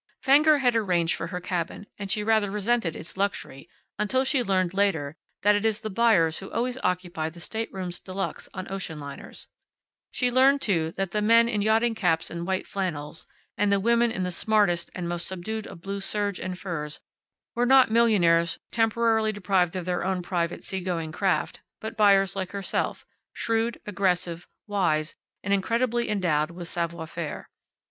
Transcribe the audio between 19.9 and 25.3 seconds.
own private seagoing craft, but buyers like herself, shrewd, aggressive, wise